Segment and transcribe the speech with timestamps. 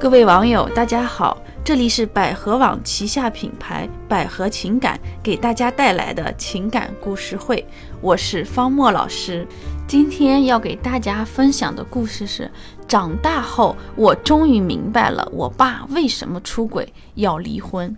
[0.00, 7.66] 各位网友，大家好，这里是百合网旗下品牌百合情感给大家带来的情感故事会，
[8.00, 9.46] 我是方墨老师。
[9.86, 12.50] 今天要给大家分享的故事是：
[12.86, 17.96] 长大后，我终于明白了我爸为什么出轨要离婚。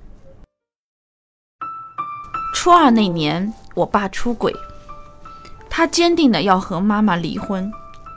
[2.55, 4.55] 初二那年，我爸出轨，
[5.69, 7.71] 他坚定的要和妈妈离婚，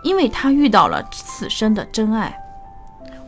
[0.04, 2.38] 因为他遇到了此生的真爱。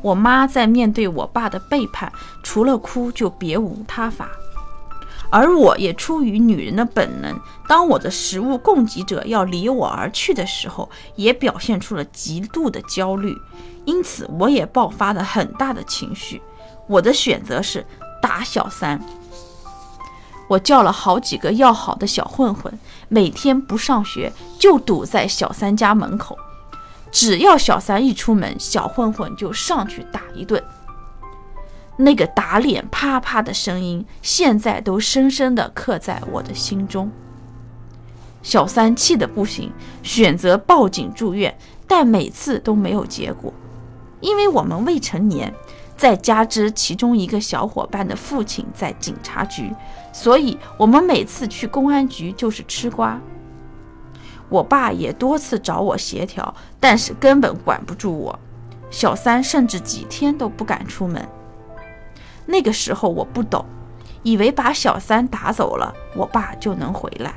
[0.06, 4.30] 我妈在面对我爸的背叛，除了哭就别无他法。
[5.32, 7.36] 而我也出于女人的本能，
[7.68, 13.36] 当我的食物供给者要离我而去的时候，也表现出了极度的焦虑，
[13.86, 16.40] 因此我也爆发了很大的情绪。
[16.86, 17.84] 我的选择是
[18.22, 19.02] 打小三。
[20.48, 22.72] 我叫了好几个要好的小混混，
[23.08, 26.38] 每天不上学就堵在小三家门口。
[27.16, 30.62] 只要小三一出门，小混混就上去打一顿。
[31.96, 37.10] 那个打脸啪啪的声音，现在都深深地刻在我的心中。
[38.44, 39.72] 小三气得不行，
[40.04, 41.58] 选择报警住院，
[41.88, 43.54] 但每次都没有结果，
[44.20, 45.54] 因为我们未成年，
[45.96, 49.72] 再加之其中一个小伙伴的父亲在警察局，
[50.12, 53.18] 所以我们每次去公安局就是吃瓜。
[54.50, 58.40] 我爸也多次找我协调，但是根本管不住我。
[58.92, 61.28] 小三甚至几天都不敢出门。
[62.46, 63.66] 那个时候我不懂，
[64.24, 67.34] 以为把小三打走了，我爸就能回来。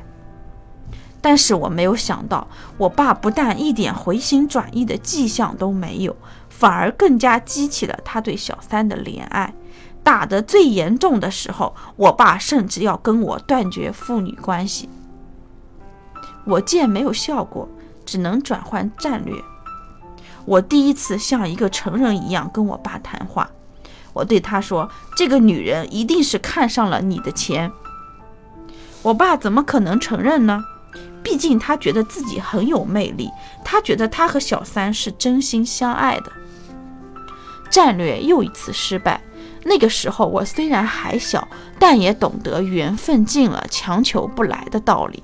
[1.21, 6.15] 但是我没有想到，我爸不但一点回心转意的迹象都没有，
[6.49, 9.53] 反而更加激起了他对小三的怜爱。
[10.05, 14.89] 打得最严重的时候，我爸甚至要跟我断绝父女关系。
[16.49, 17.69] 我见没有效果，
[18.07, 19.35] 只能转换战略。
[20.47, 23.51] 我第一次像一个成人一样跟我爸谈话，
[24.15, 27.71] 我对他说：“这个女人一定是看上了你的钱。”
[29.03, 30.65] 我爸怎么可能承认呢？
[31.23, 33.31] 毕竟他觉得自己很有魅力，
[33.63, 36.33] 他觉得他和小三是真心相爱的。
[37.71, 39.21] 战略又一次失败。
[39.65, 41.47] 那个时候我虽然还小，
[41.79, 45.23] 但也懂得缘分尽了，强求不来的道理。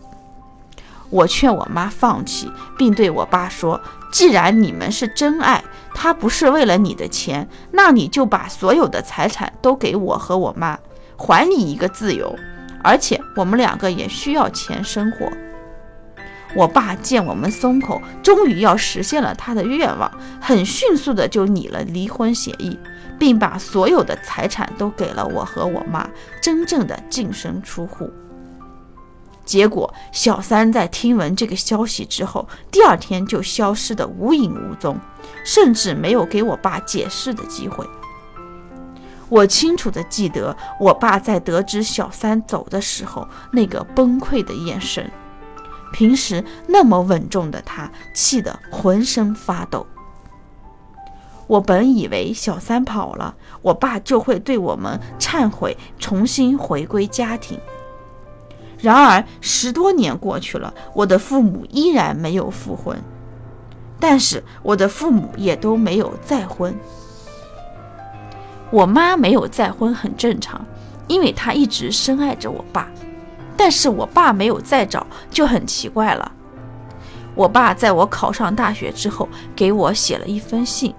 [1.10, 5.62] 我劝我妈放弃，并对我爸说：“既然你们是真爱，
[5.94, 10.78] 他不是为了你的钱，那你就把所有的财产都给我和我妈，
[11.16, 12.34] 还你一个自由。
[12.82, 15.30] 而且我们两个也需要钱生活。”
[16.56, 20.08] 我爸见我们松口，终于要实现了他的愿望，
[20.40, 22.78] 很迅速的就拟了离婚协议，
[23.18, 26.08] 并把所有的财产都给了我和我妈，
[26.40, 28.08] 真正的净身出户。
[29.44, 34.98] 结果，小三在听闻这个消息之后，第二天就消失得无影无踪，
[35.44, 37.86] 甚至没有给我爸解释的机会。
[39.28, 45.10] 我清楚地记得，我爸在得知小三走的时候那个崩溃的眼神。
[45.92, 49.86] 平时那么稳重的他，气得浑身发抖。
[51.46, 57.58] 我本以为小三跑了，我爸就会对我们忏悔，重新回归家庭。
[58.84, 62.94] 然而十多年过去了，我的父母依然没有复婚，
[63.98, 66.78] 但是我的父母也都没有再婚。
[68.70, 70.62] 我妈没有再婚很正常，
[71.08, 72.90] 因为她一直深爱着我爸。
[73.56, 76.30] 但是我爸没有再找就很奇怪了。
[77.34, 80.94] 我爸在我考上大学之后给我写了一封信，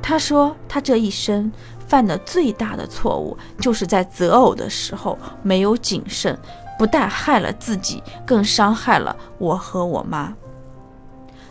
[0.00, 1.50] 他说他这一生。
[1.88, 6.38] 犯的最大的错误，就是在择偶的时候没有谨慎，
[6.78, 10.32] 不但害了自己，更伤害了我和我妈。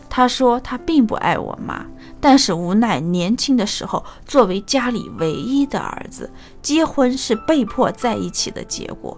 [0.10, 1.86] 他说他并不爱我妈，
[2.22, 9.16] 但是无奈年轻的时候作为家里唯一的儿子，结婚是被迫在一起的结果。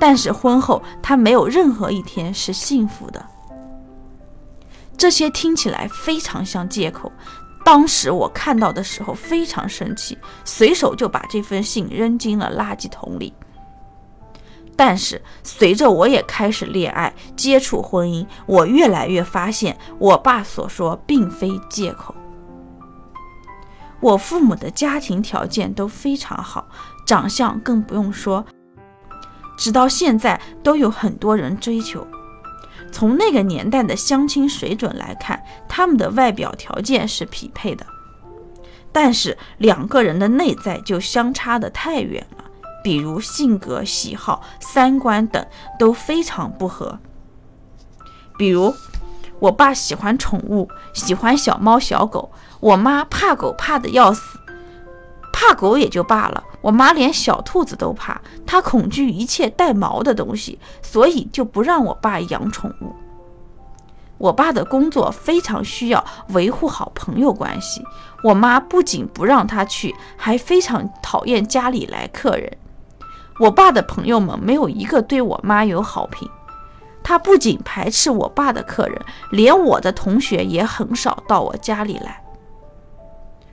[0.00, 3.24] 但是婚后他没有任何一天是幸福的。
[4.96, 7.10] 这些听起来非常像借口。
[7.64, 13.32] 当时我看到的时候非常生气，随手就把这封信扔进了垃圾桶里。
[14.78, 22.14] 但是随着我也开始恋爱、接触婚姻，我越来越发现我爸所说并非借口。
[23.98, 26.68] 我父母的家庭条件都非常好，
[27.04, 28.46] 长相更不用说，
[29.56, 32.06] 直到现在都有很多人追求。
[32.92, 37.84] 从那个年代的相亲水准来看，他们的外表条件是匹配的，
[38.92, 42.24] 但是两个人的内在就相差的太远，
[42.82, 45.44] 比如性格、喜好、三观等
[45.78, 46.98] 都非常不合。
[48.36, 48.74] 比如，
[49.40, 52.30] 我爸喜欢宠物，喜欢小猫小狗，
[52.60, 54.38] 我妈怕狗怕的要死，
[55.32, 62.94] 怕狗也就罢了，我妈连小兔子都怕，她恐惧一切带毛的东西，所以就不让我爸养宠物。
[64.18, 67.84] 我爸的工作非常需要维护好朋友关系，
[68.24, 72.56] 我妈不仅不让他去，还非常讨厌家里来客人。
[73.38, 76.28] 我爸的朋友们没有一个对我妈有好评，
[77.02, 79.00] 他不仅排斥我爸的客人，
[79.30, 82.20] 连我的同学也很少到我家里来。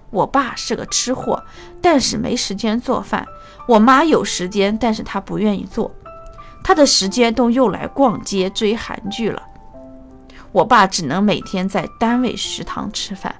[0.09, 1.43] 我爸是个吃货，
[1.81, 3.25] 但是没时间做饭。
[3.67, 5.91] 我妈有时间，但是她不愿意做，
[6.63, 9.41] 她的时间都用来逛街、追韩剧了。
[10.51, 13.35] 我爸只能每天在单位食堂吃饭。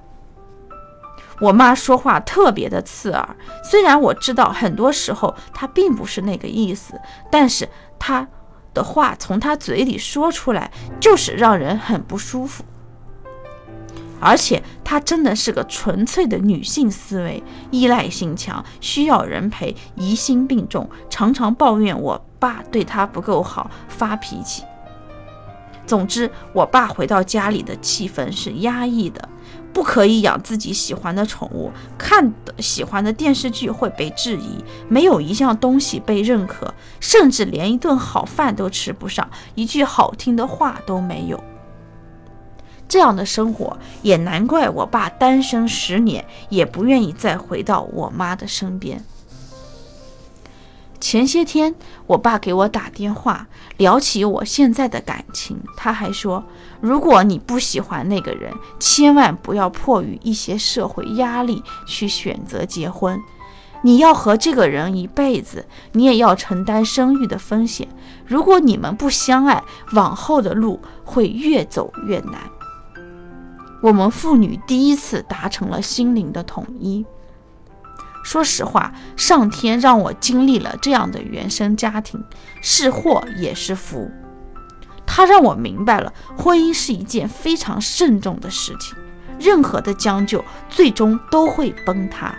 [1.40, 7.00] 我妈说话特别的刺耳，虽然我知道很多时候她并不是那个意思，
[7.30, 7.68] 但是
[7.98, 8.26] 她
[8.72, 12.64] 的话从她嘴里说出来就是让人很不舒服。
[14.18, 24.62] 而且她真的是个纯粹的女性思维，依赖性强，需要人陪，疑心病重，常常抱怨我爸对她不够好，发脾气。
[25.86, 29.28] 总之，我爸回到家里的气氛是压抑的，
[29.72, 41.42] 不可以养自己喜欢的宠物，看的喜欢的电视剧会被质疑，没有一项东西被认可，甚至连一顿好饭都吃不上，一句好听的话都没有。
[42.88, 49.04] 这样的生活，也难怪我爸单身十年也不愿意再回到我妈的身边。
[51.08, 51.72] 前些天，
[52.08, 55.56] 我爸给我打电话，聊起我现在的感情。
[55.76, 56.42] 他还说，
[56.80, 63.22] 如果你不喜欢那个人，千万不要迫于一些社会压力去选择结婚。
[63.82, 67.86] 你要和这个人一辈子，你也要承担生育的风险。
[68.26, 69.62] 如果你们不相爱，
[69.92, 72.40] 往后的路会越走越难。
[73.80, 77.06] 我们父女第一次达成了心灵的统一。
[78.26, 82.20] 说实话，上天让我经历了这样的原生家庭，
[82.60, 84.10] 是祸也是福。
[85.06, 88.96] 他让我明白了，婚姻是一件非常慎重的事情，
[89.38, 92.34] 任何的将就最终都会崩塌。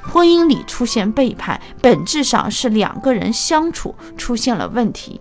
[0.00, 5.20] 婚姻里出现背叛，本质上是两个人相处出现了问题。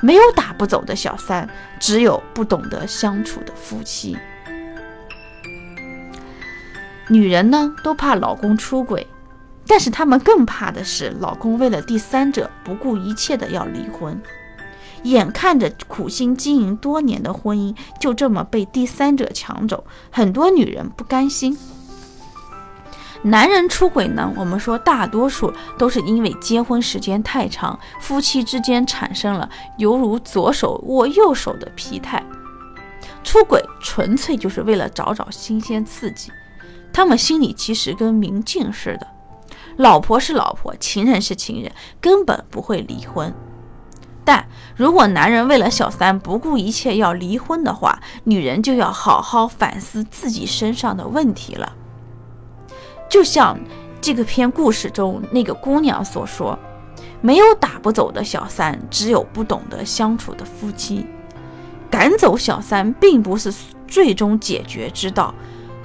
[0.00, 1.46] 没有打不走的小三，
[1.78, 4.16] 只有不懂得相处的夫妻。
[7.08, 9.06] 女人呢都怕老公出轨，
[9.66, 14.20] 但是她们更怕的是老公为了第三者不顾一切的要离婚，
[15.04, 21.56] 眼看着苦心经营多年的婚姻就这么被第三者抢走，很多女人不甘心。
[23.22, 29.48] 男人出轨呢，我们说大多数都是因为结婚时间太长，夫妻之间产生了
[29.78, 32.24] 犹如左手握右手的疲态，
[33.24, 36.30] 出轨纯粹就是为了找找新鲜刺激。
[36.96, 39.06] 他们心里其实跟明镜似的，
[39.76, 41.70] 老婆是老婆，情人是情人，
[42.00, 43.30] 根本不会离婚。
[44.24, 51.70] 但如果男人为了小三不顾一切要离婚的话，女人就要好好反思自己身上的问题了。
[53.10, 53.60] 就像
[54.00, 56.58] 这个篇故事中那个姑娘所说
[57.20, 61.04] ：“没有打不走的小三，只有不懂得相处的夫妻。
[61.90, 63.52] 赶走小三并不是
[63.86, 65.34] 最终解决之道。”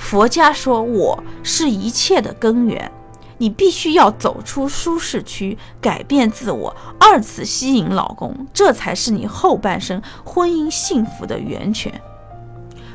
[0.02, 2.92] 佛家说，我是一切的根源。
[3.38, 12.02] 你必须要走出舒适区，改变自我，二次吸引老公，这才是你后半生婚姻幸福的源泉。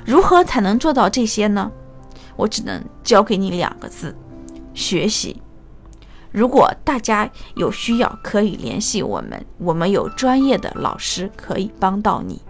[0.04, 1.70] 如何才能做到这些呢？
[2.36, 4.14] 我只能教给你两个字：
[4.74, 5.40] 学习。
[6.30, 12.40] 如果大家有需要，可以联系我们，我们有专业的老师可以帮到你。